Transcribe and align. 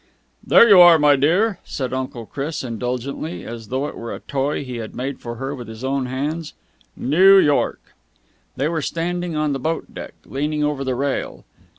"There 0.43 0.67
you 0.67 0.79
are, 0.81 0.97
my 0.97 1.15
dear?" 1.15 1.59
said 1.63 1.93
Uncle 1.93 2.25
Chris 2.25 2.63
indulgently, 2.63 3.45
as 3.45 3.67
though 3.67 3.85
it 3.87 3.95
were 3.95 4.15
a 4.15 4.19
toy 4.21 4.63
he 4.63 4.77
had 4.77 4.95
made 4.95 5.19
for 5.21 5.35
her 5.35 5.53
with 5.53 5.67
his 5.67 5.83
own 5.83 6.07
hands. 6.07 6.53
"New 6.97 7.37
York!" 7.37 7.93
They 8.55 8.67
were 8.67 8.81
standing 8.81 9.35
on 9.35 9.53
the 9.53 9.59
boat 9.59 9.93
deck, 9.93 10.15
leaning 10.25 10.63
over 10.63 10.83
the 10.83 10.95
rail. 10.95 11.45